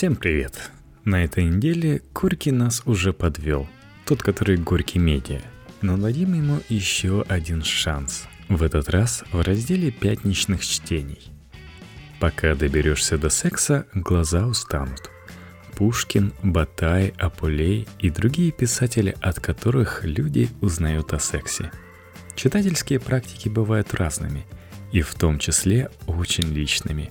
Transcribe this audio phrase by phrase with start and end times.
[0.00, 0.70] Всем привет!
[1.04, 3.68] На этой неделе Курки нас уже подвел.
[4.06, 5.42] Тот, который Горький Медиа.
[5.82, 8.26] Но дадим ему еще один шанс.
[8.48, 11.30] В этот раз в разделе пятничных чтений.
[12.18, 15.10] Пока доберешься до секса, глаза устанут.
[15.76, 21.72] Пушкин, Батай, Аполей и другие писатели, от которых люди узнают о сексе.
[22.36, 24.46] Читательские практики бывают разными,
[24.92, 27.10] и в том числе очень личными.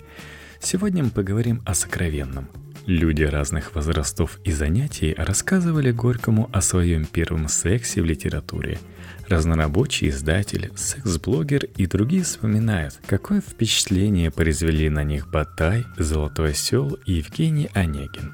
[0.60, 2.50] Сегодня мы поговорим о сокровенном–
[2.90, 8.80] Люди разных возрастов и занятий рассказывали Горькому о своем первом сексе в литературе.
[9.28, 17.14] Разнорабочий издатель, секс-блогер и другие вспоминают, какое впечатление произвели на них Батай, Золотой осел и
[17.14, 18.34] Евгений Онегин.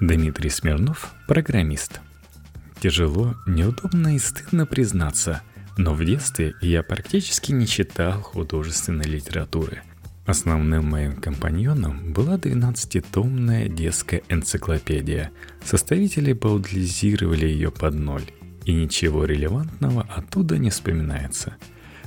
[0.00, 2.02] Дмитрий Смирнов– программист.
[2.80, 5.40] Тяжело, неудобно и стыдно признаться,
[5.78, 9.80] но в детстве я практически не читал художественной литературы–
[10.26, 15.32] Основным моим компаньоном была 12-томная детская энциклопедия.
[15.62, 18.24] Составители баудлизировали ее под ноль,
[18.64, 21.56] и ничего релевантного оттуда не вспоминается.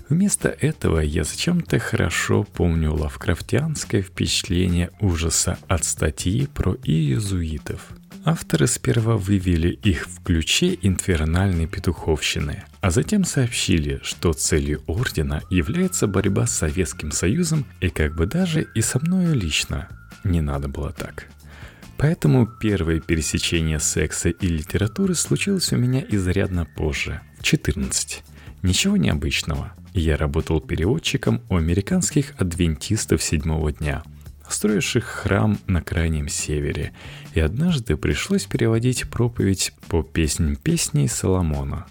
[0.10, 7.90] Вместо этого я зачем-то хорошо помню лавкрафтианское впечатление ужаса от статьи про иезуитов–
[8.30, 16.08] Авторы сперва вывели их в ключе инфернальной петуховщины, а затем сообщили, что целью ордена является
[16.08, 19.88] борьба с Советским Союзом и как бы даже и со мною лично.
[20.26, 21.28] Не надо было так.
[21.96, 28.26] Поэтому первое пересечение секса и литературы случилось у меня изрядно позже, в 14.
[28.62, 29.72] Ничего необычного.
[29.94, 34.04] Я работал переводчиком у американских адвентистов седьмого дня–
[34.50, 36.94] строивших храм на крайнем севере,
[37.34, 41.86] и однажды пришлось переводить проповедь по песням песней Соломона.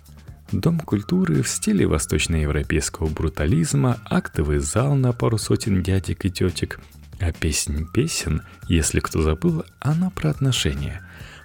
[0.52, 6.80] Дом культуры в стиле восточноевропейского брутализма, актовый зал на пару сотен дядек и тетек,
[7.18, 11.02] а песнь песен, если кто забыл, она про отношения.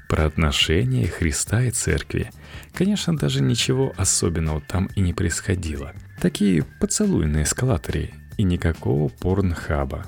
[0.07, 2.31] Про отношения Христа и Церкви.
[2.73, 5.93] Конечно, даже ничего особенного там и не происходило.
[6.21, 10.05] Такие поцелуи на эскалаторе и никакого порнхаба.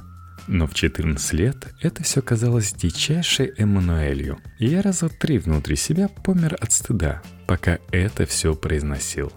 [0.47, 6.09] Но в 14 лет это все казалось дичайшей Эммануэлью, и я раза три внутри себя
[6.09, 9.33] помер от стыда, пока это все произносил.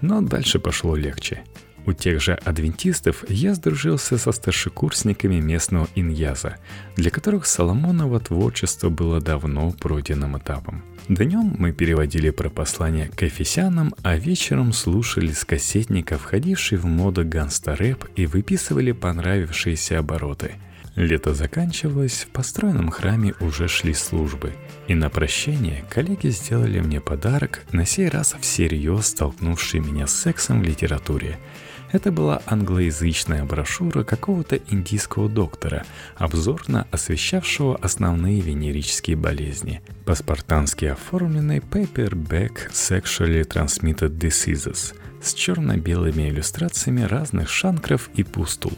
[0.00, 1.42] Но дальше пошло легче.
[1.84, 6.56] У тех же адвентистов я сдружился со старшекурсниками местного иньяза,
[6.96, 13.94] для которых Соломоново творчество было давно пройденным этапом– Днем мы переводили про послание к Эфесянам,
[14.02, 20.56] а вечером слушали с кассетника входивший в моду ганста-рэп и выписывали понравившиеся обороты.
[20.96, 24.52] Лето заканчивалось, в построенном храме уже шли службы.
[24.88, 30.60] И на прощение коллеги сделали мне подарок, на сей раз всерьез столкнувший меня с сексом
[30.60, 31.38] в литературе–
[31.92, 35.84] это была англоязычная брошюра какого-то индийского доктора,
[36.16, 39.82] обзорно освещавшего основные венерические болезни.
[40.04, 48.72] Паспартански оформленный Paperback Sexually Transmitted Diseases с черно-белыми иллюстрациями разных шанкров и пустул.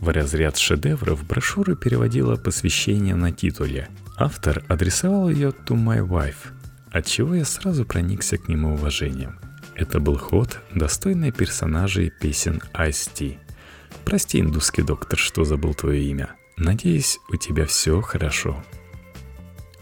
[0.00, 3.88] В разряд шедевров брошюра переводила посвящение на титуле.
[4.18, 6.52] Автор адресовал ее «To my wife»,
[6.90, 9.38] отчего я сразу проникся к нему уважением–
[9.76, 13.38] это был ход, достойный персонажей песен Ice-T.
[14.04, 16.34] Прости, индусский доктор, что забыл твое имя.
[16.56, 18.62] Надеюсь, у тебя все хорошо.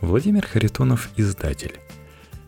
[0.00, 1.78] Владимир Харитонов, издатель.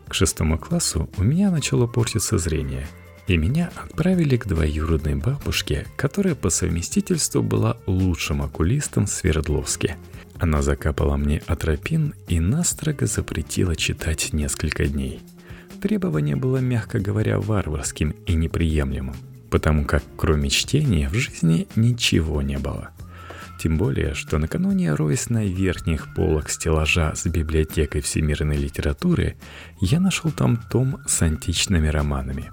[0.09, 2.87] К шестому классу у меня начало портиться зрение,
[3.27, 9.97] и меня отправили к двоюродной бабушке, которая по совместительству была лучшим окулистом в Свердловске.
[10.39, 15.21] Она закапала мне атропин и настрого запретила читать несколько дней–
[15.83, 19.17] Требование было, мягко говоря, варварским и неприемлемым,
[19.51, 22.91] потому как кроме чтения в жизни ничего не было.
[23.61, 29.35] Тем более, что накануне, роясь на верхних полах стеллажа с библиотекой всемирной литературы,
[29.81, 32.53] я нашел там том с античными романами.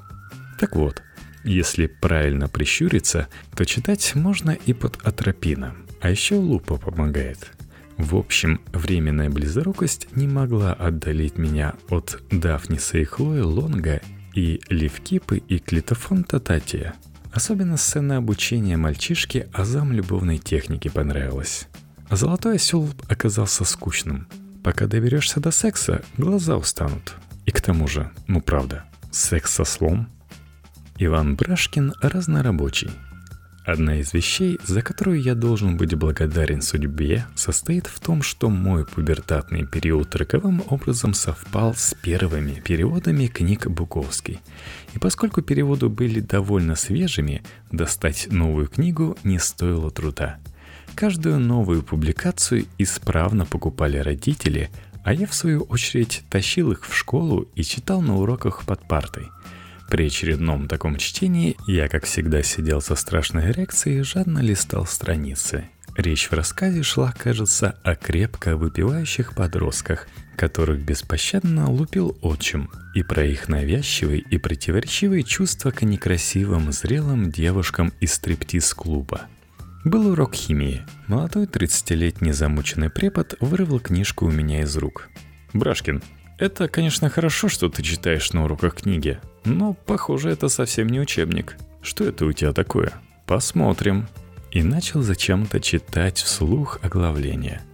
[0.60, 1.04] Так вот,
[1.44, 5.86] если правильно прищуриться, то читать можно и под атропином.
[6.02, 7.52] А еще лупа помогает–
[8.00, 14.01] в общем, временная близорукость не могла отдалить меня от Дафниса и Хлои Лонга
[14.34, 16.94] и Левкипы и Клитофонта Татия.
[17.34, 21.68] Особенно сцена обучения мальчишки азам любовной техники понравилась.
[22.10, 24.30] Золотой осел оказался скучным.
[24.63, 27.16] Пока доберешься до секса, глаза устанут.
[27.46, 30.07] И к тому же, ну правда, секс со слом.
[30.98, 32.92] Иван Брашкин разнорабочий–
[33.69, 38.83] Одна из вещей, за которую я должен быть благодарен судьбе, состоит в том, что мой
[38.83, 44.39] пубертатный период роковым образом совпал с первыми переводами книг Буковской.
[44.95, 50.39] И поскольку переводы были довольно свежими, достать новую книгу не стоило труда.
[50.95, 54.72] Каждую новую публикацию исправно покупали родители,
[55.04, 59.30] а я в свою очередь тащил их в школу и читал на уроках под партой.
[59.89, 65.65] При очередном таком чтении я, как всегда, сидел со страшной эрекцией и жадно листал страницы.
[65.97, 70.07] Речь в рассказе шла, кажется, о крепко выпивающих подростках,
[70.38, 77.91] которых беспощадно лупил отчим, и про их навязчивые и противоречивые чувства к некрасивым зрелым девушкам
[78.00, 79.21] из стриптиз-клуба.
[79.83, 80.83] Был урок химии.
[81.07, 85.09] Молодой 30-летний замученный препод вырвал книжку у меня из рук.
[85.53, 86.03] «Брашкин,
[86.38, 91.57] это, конечно, хорошо, что ты читаешь на уроках книги, но, похоже, это совсем не учебник.
[91.81, 92.94] Что это у тебя такое?
[93.25, 94.07] Посмотрим».
[94.51, 97.62] И начал зачем-то читать вслух оглавление–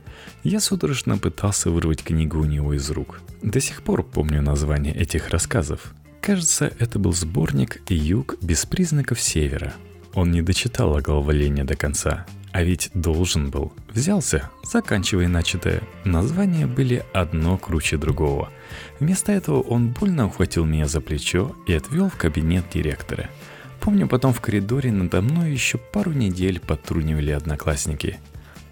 [0.46, 3.20] я судорожно пытался вырвать книгу у него из рук.
[3.42, 5.96] До сих пор помню название этих рассказов.
[6.22, 9.74] Кажется, это был сборник «Юг без признаков севера».
[10.14, 13.74] Он не дочитал оглавление до конца, а ведь должен был.
[13.92, 15.82] Взялся, заканчивая начатое.
[16.04, 18.52] Названия были одно круче другого.
[19.00, 23.30] Вместо этого он больно ухватил меня за плечо и отвел в кабинет директора.
[23.80, 28.20] Помню, потом в коридоре надо мной еще пару недель подтрунивали одноклассники.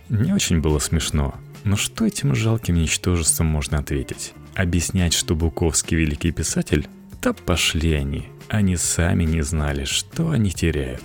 [0.09, 4.33] Не очень было смешно, но что этим жалким ничтожеством можно ответить?
[4.55, 6.87] Объяснять, что Буковский великий писатель?
[7.21, 8.27] Да пошли они.
[8.49, 11.03] Они сами не знали, что они теряют.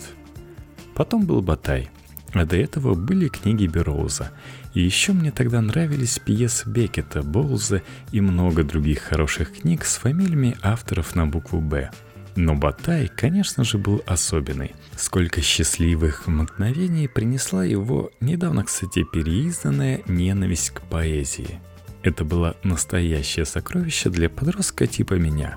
[0.94, 1.90] Потом был Батай.
[2.34, 4.32] А до этого были книги Бероуза.
[4.74, 7.82] И еще мне тогда нравились пьесы Бекета, Боуза
[8.12, 11.90] и много других хороших книг с фамилиями авторов на букву «Б».
[12.36, 14.76] Но Батай, конечно же, был особенный.
[14.96, 21.58] Сколько счастливых мгновений принесла его недавно, кстати, переизданная ненависть к поэзии.
[22.04, 25.56] Это было настоящее сокровище для подростка типа меня.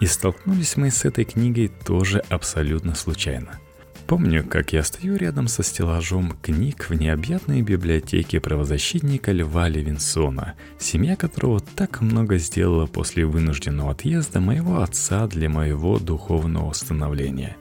[0.00, 3.60] И столкнулись мы с этой книгой тоже абсолютно случайно.
[4.06, 11.16] Помню, как я стою рядом со стеллажом книг в необъятной библиотеке правозащитника Льва Левинсона, семья
[11.16, 17.56] которого так много сделала после вынужденного отъезда моего отца для моего духовного становления.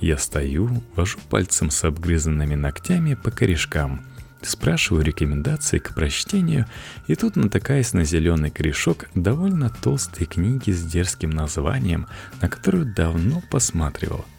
[0.00, 4.02] Я стою, вожу пальцем с обгрызанными ногтями по корешкам,
[4.40, 6.66] спрашиваю рекомендации к прочтению,
[7.06, 12.06] и тут натыкаюсь на зеленый корешок довольно толстой книги с дерзким названием,
[12.40, 14.24] на которую давно посматривал–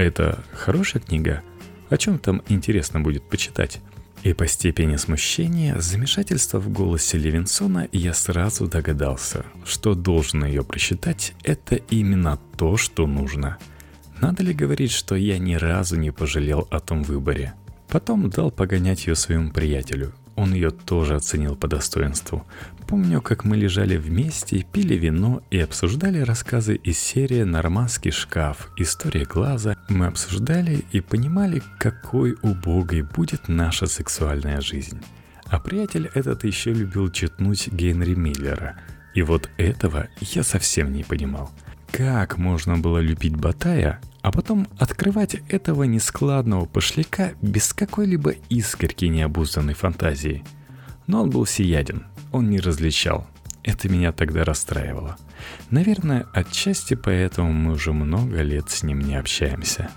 [0.00, 1.42] это хорошая книга?
[1.90, 3.80] О чем там интересно будет почитать?
[4.22, 11.34] И по степени смущения, замешательства в голосе Левинсона я сразу догадался, что должен ее прочитать–
[11.42, 13.58] это именно то, что нужно.
[14.20, 17.54] Надо ли говорить, что я ни разу не пожалел о том выборе?
[17.88, 22.46] Потом дал погонять ее своему приятелю, он ее тоже оценил по достоинству.
[22.86, 29.24] Помню, как мы лежали вместе, пили вино и обсуждали рассказы из серии «Нормандский шкаф», «История
[29.24, 29.76] глаза».
[29.88, 35.00] Мы обсуждали и понимали, какой убогой будет наша сексуальная жизнь.
[35.46, 38.80] А приятель этот еще любил читнуть Генри Миллера.
[39.14, 41.50] И вот этого я совсем не понимал.
[41.92, 49.74] Как можно было любить Батая, а потом открывать этого нескладного пошляка без какой-либо искорки необузданной
[49.74, 50.42] фантазии.
[51.06, 53.26] Но он был сияден, он не различал.
[53.62, 55.16] Это меня тогда расстраивало.
[55.70, 59.90] Наверное, отчасти поэтому мы уже много лет с ним не общаемся.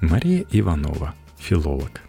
[0.00, 2.02] Мария Иванова, филолог.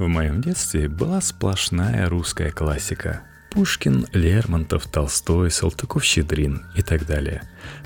[0.00, 3.22] В моем детстве была сплошная русская классика.
[3.54, 7.42] Пушкин, Лермонтов, Толстой, Салтыков-Щедрин и так далее.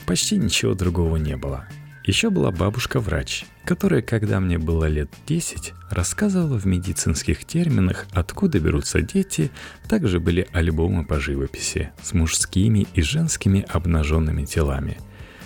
[0.07, 1.67] Почти ничего другого не было–
[2.09, 9.03] еще была бабушка-врач, которая, когда мне было лет 10, рассказывала в медицинских терминах, откуда берутся
[9.03, 9.51] дети,
[9.91, 14.97] также были альбомы по живописи с мужскими и женскими обнаженными телами.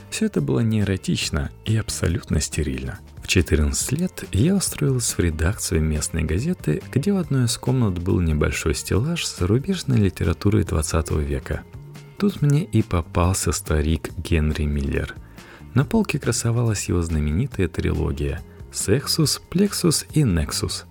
[0.08, 3.00] Все это было не эротично и абсолютно стерильно.
[3.22, 8.20] В 14 лет я устроилась в редакцию местной газеты, где в одной из комнат был
[8.20, 11.62] небольшой стеллаж с зарубежной литературой 20 века.
[12.18, 15.14] Тут мне и попался старик Генри Миллер–
[15.74, 20.84] на полке красовалась его знаменитая трилогия «Сексус», «Плексус» и «Нексус».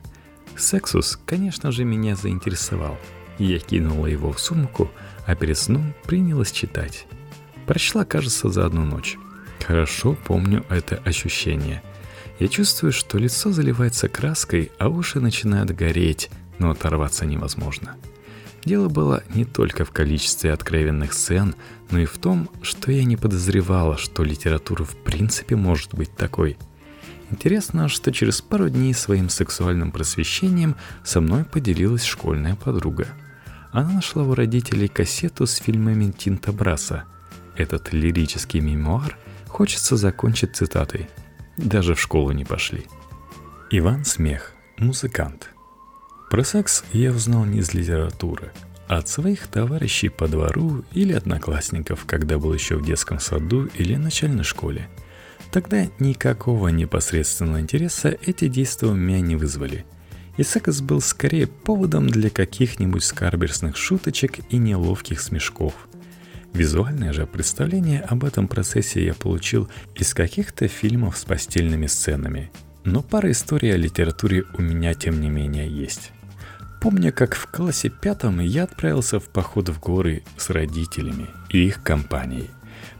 [0.57, 2.97] «Сексус», конечно же, меня заинтересовал.
[3.37, 4.91] Я кинула его в сумку,
[5.27, 7.05] а перед сном принялась читать.
[7.67, 9.17] Прочла, кажется, за одну ночь.
[9.65, 11.83] Хорошо помню это ощущение.
[12.41, 17.97] Я чувствую, что лицо заливается краской, а уши начинают гореть, но оторваться невозможно.
[18.65, 21.53] Дело было не только в количестве откровенных сцен,
[21.91, 26.57] но и в том, что я не подозревала, что литература в принципе может быть такой.
[27.29, 33.05] Интересно, что через пару дней своим сексуальным просвещением со мной поделилась школьная подруга.
[33.71, 37.03] Она нашла у родителей кассету с фильмами Тинта Браса.
[37.55, 39.15] Этот лирический мемуар
[39.47, 41.07] хочется закончить цитатой.
[41.61, 42.85] Даже в школу не пошли.
[43.69, 45.51] Иван Смех, музыкант–
[46.31, 48.51] Про секс я узнал не из литературы,
[48.87, 53.95] а от своих товарищей по двору или одноклассников, когда был еще в детском саду или
[53.95, 54.89] начальной школе.
[55.51, 59.85] Тогда никакого непосредственного интереса эти действия у меня не вызвали.
[60.37, 65.75] И секс был скорее поводом для каких-нибудь скарберсных шуточек и неловких смешков–
[66.53, 72.51] Визуальное же представление об этом процессе я получил из каких-то фильмов с постельными сценами.
[72.83, 76.11] Но пара историй о литературе у меня тем не менее есть.
[76.81, 81.83] Помню, как в классе пятом я отправился в поход в горы с родителями и их
[81.83, 82.49] компанией.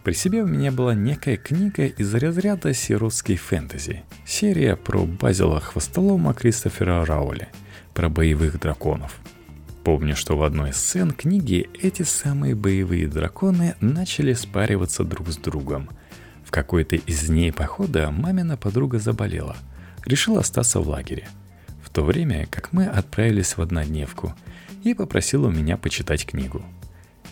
[0.04, 4.04] При себе у меня была некая книга из разряда сиротской фэнтези.
[4.26, 7.50] Серия про Базила Хвостолома Кристофера Рауля,
[7.94, 9.20] про боевых драконов–
[9.84, 15.38] Помню, что в одной из сцен книги эти самые боевые драконы начали спариваться друг с
[15.38, 15.90] другом.
[16.46, 19.56] В какой-то из дней похода мамина подруга заболела.
[20.06, 21.28] Решила остаться в лагере.
[21.84, 24.36] В то время, как мы отправились в однодневку,
[24.84, 26.64] и попросила меня почитать книгу.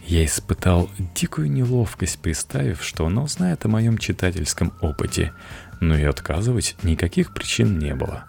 [0.08, 5.34] Я испытал дикую неловкость, представив, что она узнает о моем читательском опыте,
[5.82, 8.26] но и отказывать никаких причин не было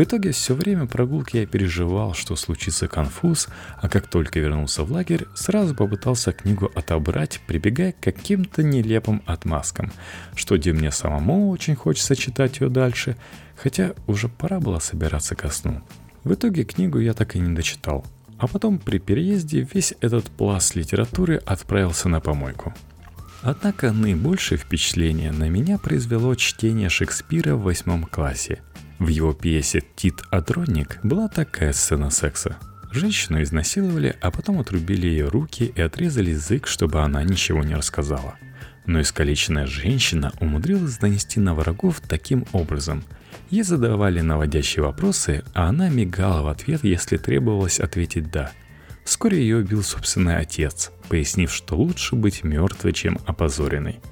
[0.00, 3.48] в итоге все время прогулки я переживал, что случится конфуз,
[3.82, 9.92] а как только вернулся в лагерь, сразу попытался книгу отобрать, прибегая к каким-то нелепым отмазкам,
[10.34, 13.18] что где мне самому очень хочется читать ее дальше,
[13.62, 15.82] хотя уже пора было собираться ко сну.
[16.24, 18.06] В итоге книгу я так и не дочитал,
[18.38, 22.72] а потом при переезде весь этот пласт литературы отправился на помойку.
[23.42, 28.62] Однако наибольшее впечатление на меня произвело чтение Шекспира в восьмом классе–
[29.00, 32.58] в его пьесе «Тит Адронник» была такая сцена секса.
[32.92, 38.34] Женщину изнасиловали, а потом отрубили ее руки и отрезали язык, чтобы она ничего не рассказала.
[38.84, 43.02] Но искалеченная женщина умудрилась донести на врагов таким образом.
[43.48, 48.52] Ей задавали наводящие вопросы, а она мигала в ответ, если требовалось ответить «да».
[49.06, 53.98] Вскоре ее убил собственный отец, пояснив, что лучше быть мертвой, чем опозоренной–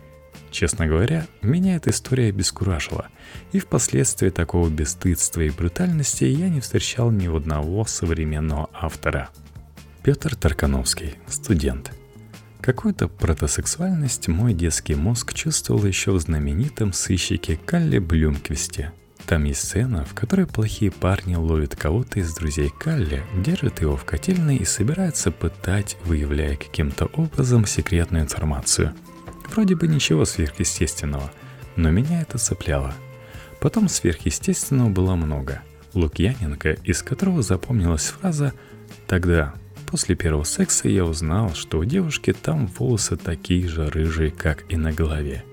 [0.50, 3.08] Честно говоря, меня эта история обескуражила,
[3.52, 9.30] и впоследствии такого бесстыдства и брутальности я не встречал ни у одного современного автора.
[10.02, 11.92] Петр Таркановский, студент.
[12.60, 18.92] Какую-то протосексуальность мой детский мозг чувствовал еще в знаменитом сыщике Калле Блюмквисте.
[19.26, 24.04] Там есть сцена, в которой плохие парни ловят кого-то из друзей Калли, держат его в
[24.04, 28.94] котельной и собираются пытать, выявляя каким-то образом секретную информацию–
[29.50, 31.30] Вроде бы ничего сверхъестественного,
[31.76, 32.94] но меня это цепляло.
[33.60, 35.62] Потом сверхъестественного было много.
[35.94, 38.52] Лукьяненко, из которого запомнилась фраза
[39.06, 39.54] «Тогда,
[39.86, 44.76] после первого секса я узнал, что у девушки там волосы такие же рыжие, как и
[44.76, 45.44] на голове».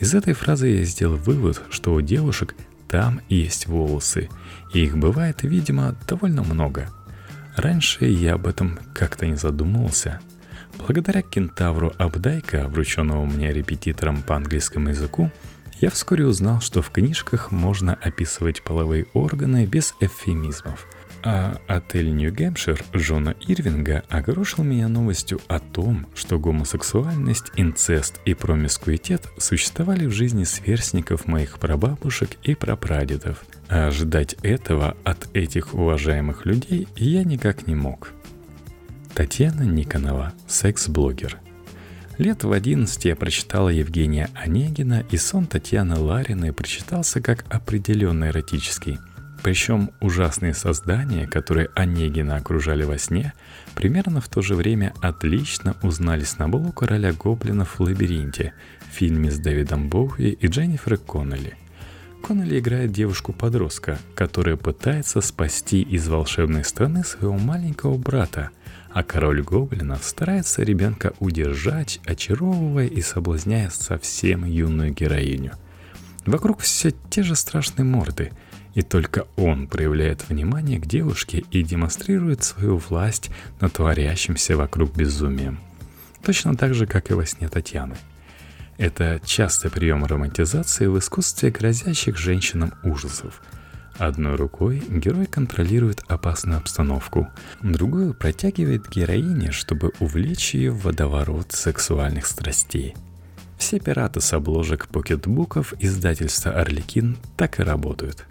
[0.00, 2.54] Из этой фразы я сделал вывод, что у девушек
[2.88, 4.28] там есть волосы,
[4.72, 6.88] и их бывает, видимо, довольно много.
[7.56, 10.20] Раньше я об этом как-то не задумывался–
[10.78, 15.30] Благодаря кентавру Абдайка, врученному мне репетитором по английскому языку,
[15.80, 20.86] я вскоре узнал, что в книжках можно описывать половые органы без эвфемизмов.
[21.22, 29.28] А отель Нью-Гэмпшир Джона Ирвинга огорошил меня новостью о том, что гомосексуальность, инцест и промискуитет
[29.36, 33.44] существовали в жизни сверстников моих прабабушек и прапрадедов.
[33.68, 38.12] А ожидать этого от этих уважаемых людей я никак не мог–
[39.14, 41.36] Татьяна Никонова, секс-блогер.
[42.20, 48.98] Лет в 11 я прочитала Евгения Онегина, и сон Татьяны Лариной прочитался как определенно эротический.
[49.42, 53.32] Причем ужасные создания, которые Онегина окружали во сне,
[53.74, 59.30] примерно в то же время отлично узнались на балу короля гоблинов в лабиринте в фильме
[59.30, 61.56] с Дэвидом Боуи и Дженнифер Коннелли.
[62.22, 68.50] Коннелли играет девушку-подростка, которая пытается спасти из волшебной страны своего маленького брата–
[68.92, 75.52] а король гоблинов старается ребенка удержать, очаровывая и соблазняя совсем юную героиню.
[76.26, 78.32] Вокруг все те же страшные морды,
[78.74, 83.30] и только он проявляет внимание к девушке и демонстрирует свою власть
[83.60, 85.58] над творящимся вокруг безумием.
[86.22, 87.96] Точно так же, как и во сне Татьяны.
[88.76, 93.42] Это частый прием романтизации в искусстве грозящих женщинам ужасов–
[94.00, 97.28] Одной рукой герой контролирует опасную обстановку,
[97.62, 102.94] другую протягивает героине, чтобы увлечь ее в водоворот сексуальных страстей.
[103.58, 108.24] Все пираты с обложек покетбуков издательства «Орликин» так и работают.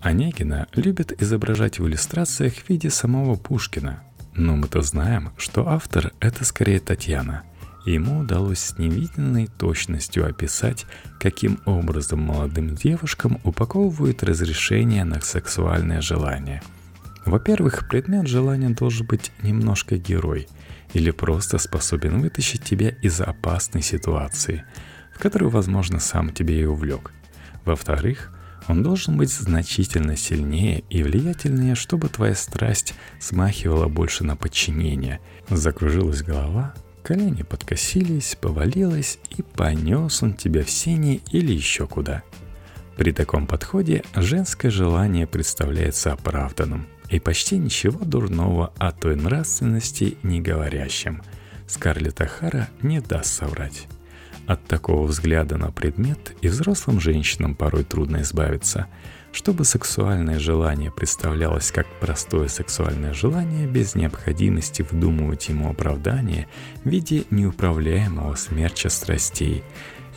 [0.00, 6.42] Онегина любит изображать в иллюстрациях в виде самого Пушкина, но мы-то знаем, что автор— это
[6.46, 7.42] скорее Татьяна—
[7.92, 10.86] ему удалось с невиданной точностью описать,
[11.20, 16.62] каким образом молодым девушкам упаковывают разрешение на сексуальное желание.
[17.24, 20.48] Во-первых, предмет желания должен быть немножко герой
[20.92, 24.64] или просто способен вытащить тебя из опасной ситуации,
[25.14, 27.12] в которую, возможно, сам тебе и увлек.
[27.64, 28.32] Во-вторых,
[28.68, 35.20] он должен быть значительно сильнее и влиятельнее, чтобы твоя страсть смахивала больше на подчинение.
[35.48, 36.74] Закружилась голова,
[37.06, 42.24] колени подкосились, повалилась и понес он тебя в сене или еще куда.
[42.96, 50.40] При таком подходе женское желание представляется оправданным и почти ничего дурного о той нравственности не
[50.40, 51.22] говорящим.
[51.68, 53.86] Скарлетт Ахара не даст соврать.
[54.48, 58.88] От такого взгляда на предмет и взрослым женщинам порой трудно избавиться.
[59.36, 66.48] Чтобы сексуальное желание представлялось как простое сексуальное желание без необходимости вдумывать ему оправдание
[66.82, 69.62] в виде неуправляемого смерча страстей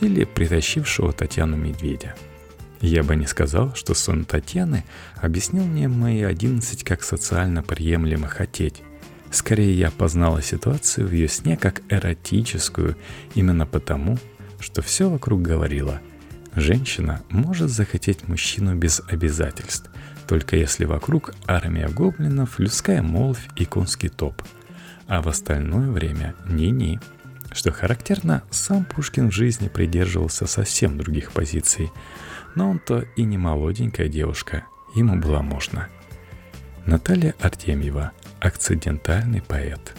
[0.00, 2.14] или притащившего Татьяну Медведя.
[2.80, 4.84] Я бы не сказал, что сон Татьяны
[5.16, 8.82] объяснил мне мои 11 как социально приемлемо хотеть.
[9.30, 12.96] Скорее, я познала ситуацию в ее сне как эротическую,
[13.34, 14.16] именно потому,
[14.60, 16.00] что все вокруг говорило.
[16.56, 19.90] Женщина может захотеть мужчину без обязательств,
[20.26, 24.42] только если вокруг армия гоблинов, людская молвь и конский топ.
[25.06, 27.00] А в остальное время ни-ни.
[27.52, 31.90] Что характерно, сам Пушкин в жизни придерживался совсем других позиций.
[32.54, 34.64] Но он-то и не молоденькая девушка,
[34.94, 35.88] ему было можно.
[36.86, 39.94] Наталья Артемьева, акцидентальный поэт.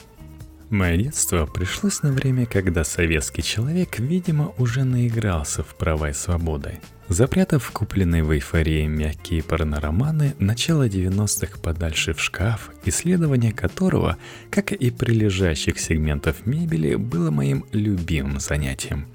[0.72, 6.80] Мое детство пришлось на время, когда советский человек, видимо, уже наигрался в права и свободы.
[7.10, 14.16] Запрятав купленные в эйфории мягкие порнороманы начала 90-х подальше в шкаф, исследование которого,
[14.50, 19.08] как и прилежащих сегментов мебели, было моим любимым занятием.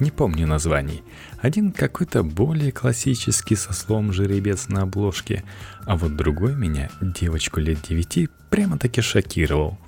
[0.00, 1.04] Не помню названий.
[1.38, 5.44] Один какой-то более классический со словом «жеребец» на обложке,
[5.84, 9.78] а вот другой меня, девочку лет девяти, прямо-таки шокировал.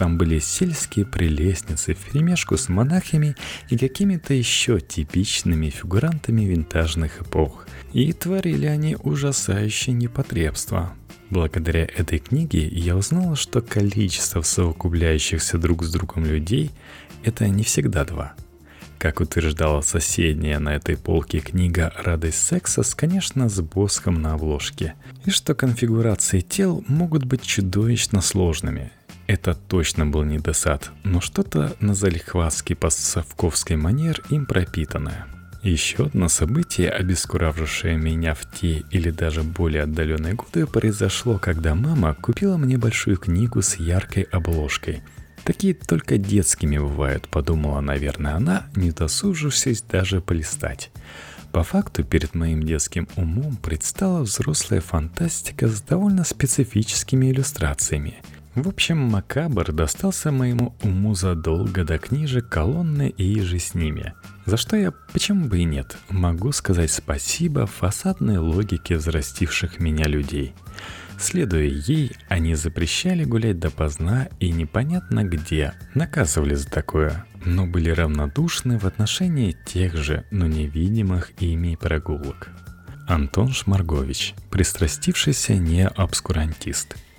[0.00, 3.36] Там были сельские прелестницы вперемешку с монахами
[3.68, 7.66] и какими-то еще типичными фигурантами винтажных эпох.
[7.92, 10.94] И творили они ужасающее непотребство.
[11.28, 16.70] Благодаря этой книге я узнал, что количество совокупляющихся друг с другом людей–
[17.22, 18.32] это не всегда два–
[19.00, 24.92] как утверждала соседняя на этой полке книга «Радость секса», с, конечно, с боском на обложке.
[25.24, 28.92] И что конфигурации тел могут быть чудовищно сложными.
[29.30, 35.28] Это точно был недосад, но что-то на залихватский постсовковской манер им пропитанное.
[35.62, 42.14] Еще одно событие, обескуражившее меня в те или даже более отдаленные годы, произошло, когда мама
[42.14, 45.02] купила мне большую книгу с яркой обложкой–
[45.42, 50.90] Такие только детскими бывают, подумала, наверное, она, не досужившись даже полистать.
[51.50, 58.18] По факту перед моим детским умом предстала взрослая фантастика с довольно специфическими иллюстрациями.
[58.60, 64.12] В общем, Макабр достался моему уму задолго до книжек колонны и же с ними.
[64.44, 70.54] За что я, почему бы и нет, могу сказать спасибо фасадной логике взрастивших меня людей–
[71.18, 78.78] Следуя ей, они запрещали гулять допоздна и непонятно где, наказывали за такое, но были равнодушны
[78.78, 82.48] в отношении тех же, но невидимых ими прогулок.
[83.06, 86.96] Антон Шмаргович, пристрастившийся необскурантист–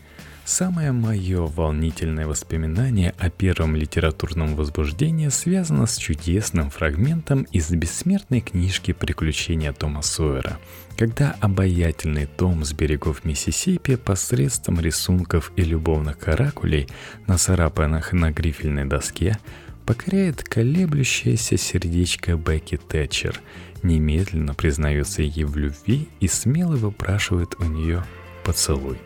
[0.43, 8.91] Самое мое волнительное воспоминание о первом литературном возбуждении связано с чудесным фрагментом из бессмертной книжки
[8.91, 10.58] «Приключения Тома Сойера»,
[10.97, 16.89] когда обаятельный Том с берегов Миссисипи посредством рисунков и любовных каракулей,
[17.27, 19.38] нацарапанных на грифельной доске,
[19.86, 23.39] покоряет колеблющееся сердечко Бекки Тэтчер,
[23.84, 28.04] немедленно признается ей в любви и смело выпрашивает у нее
[28.43, 28.97] поцелуй.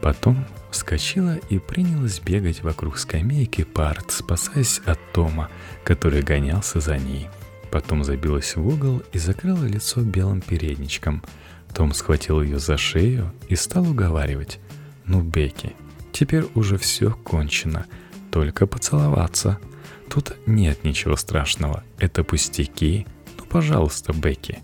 [0.00, 5.50] Потом вскочила и принялась бегать вокруг скамейки парт, спасаясь от Тома,
[5.84, 7.28] который гонялся за ней.
[7.70, 11.22] Потом забилась в угол и закрыла лицо белым передничком.
[11.74, 14.60] Том схватил ее за шею и стал уговаривать.
[15.04, 15.74] «Ну, Бекки,
[16.12, 17.86] теперь уже все кончено.
[18.30, 19.58] Только поцеловаться.
[20.08, 21.84] Тут нет ничего страшного.
[21.98, 23.06] Это пустяки.
[23.36, 24.60] Ну, пожалуйста, Бекки».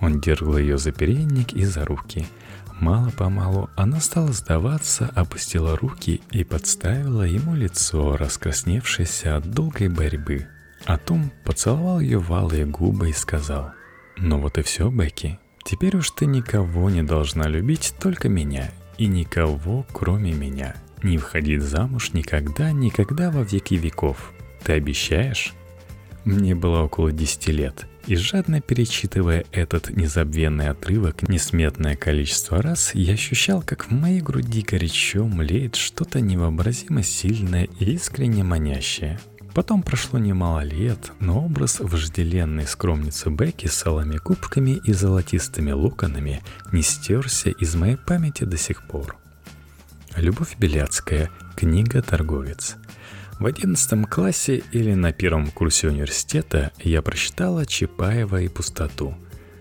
[0.00, 2.26] Он дергал ее за передник и за руки–
[2.80, 10.48] Мало-помалу она стала сдаваться, опустила руки и подставила ему лицо, раскрасневшееся от долгой борьбы.
[10.84, 13.72] А Том поцеловал ее валые губы и сказал,
[14.16, 15.38] «Ну вот и все, Бекки.
[15.64, 18.70] Теперь уж ты никого не должна любить, только меня.
[18.98, 20.74] И никого, кроме меня.
[21.02, 24.32] Не входить замуж никогда, никогда во веки веков.
[24.62, 25.54] Ты обещаешь?»
[26.24, 33.14] Мне было около десяти лет– И жадно перечитывая этот незабвенный отрывок несметное количество раз, я
[33.14, 39.18] ощущал, как в моей груди горячо млеет что-то невообразимо сильное и искренне манящее.
[39.54, 46.42] Потом прошло немало лет, но образ вожделенной скромницы Бекки с алыми кубками и золотистыми локонами
[46.72, 49.16] не стерся из моей памяти до сих пор.
[50.16, 52.76] Любовь Беляцкая, книга «Торговец».
[53.40, 59.16] В одиннадцатом классе или на первом курсе университета я прочитала Чапаева и «Пустоту».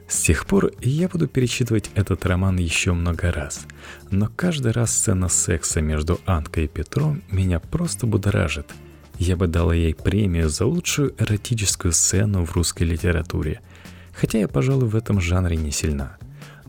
[0.07, 3.65] С тех пор я буду перечитывать этот роман еще много раз,
[4.12, 8.67] но каждый раз сцена секса между Анкой и Петром меня просто будоражит.
[9.17, 13.59] Я бы дала ей премию за лучшую эротическую сцену в русской литературе,
[14.13, 16.17] хотя я, пожалуй, в этом жанре не сильна.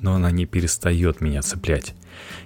[0.00, 1.94] Но она не перестает меня цеплять.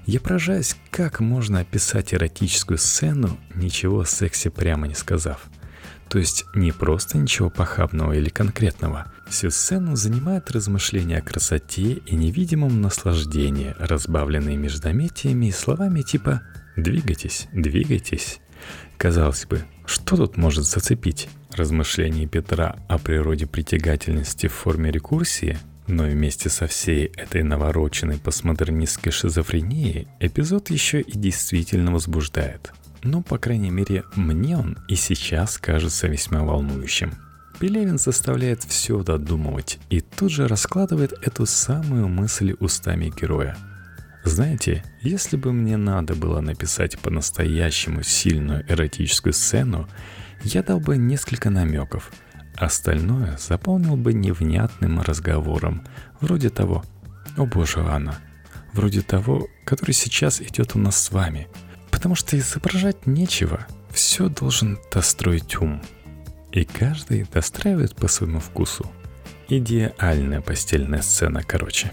[0.08, 5.50] Я поражаюсь, как можно описать эротическую сцену, ничего о сексе прямо не сказав.
[6.08, 9.12] То есть не просто ничего похабного или конкретного.
[9.28, 16.40] Всю сцену занимает размышления о красоте и невидимом наслаждении, разбавленные междометиями и словами типа
[16.74, 18.40] «двигайтесь, двигайтесь».
[18.96, 21.28] Казалось бы, что тут может зацепить?
[21.52, 29.10] Размышления Петра о природе притягательности в форме рекурсии но вместе со всей этой навороченной постмодернистской
[29.10, 32.72] шизофренией эпизод еще и действительно возбуждает.
[33.02, 37.14] Но, по крайней мере, мне он и сейчас кажется весьма волнующим.
[37.58, 43.56] Пелевин заставляет все додумывать и тут же раскладывает эту самую мысль устами героя.
[44.24, 49.88] Знаете, если бы мне надо было написать по-настоящему сильную эротическую сцену,
[50.42, 52.12] я дал бы несколько намеков–
[52.58, 55.86] Остальное заполнил бы невнятным разговором,
[56.20, 56.84] вроде того
[57.36, 58.18] «О боже, Анна»,
[58.72, 61.46] вроде того, который сейчас идет у нас с вами.
[61.92, 65.80] Потому что изображать нечего, все должен достроить ум.
[66.50, 68.90] И каждый достраивает по своему вкусу.
[69.48, 71.92] Идеальная постельная сцена, короче.